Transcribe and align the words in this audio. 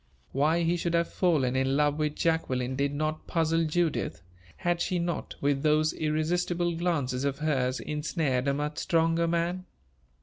Why 0.31 0.63
he 0.63 0.77
should 0.77 0.95
have 0.95 1.13
fallen 1.13 1.55
in 1.55 1.77
love 1.77 1.99
with 1.99 2.15
Jacqueline 2.15 2.75
did 2.75 2.91
not 2.91 3.27
puzzle 3.27 3.65
Judith: 3.65 4.23
had 4.57 4.81
she 4.81 4.97
not, 4.97 5.35
with 5.41 5.61
those 5.61 5.93
irresistible 5.93 6.75
glances 6.75 7.23
of 7.23 7.37
hers, 7.37 7.79
ensnared 7.79 8.47
a 8.47 8.53
much 8.55 8.79
stronger 8.79 9.27
man? 9.27 9.65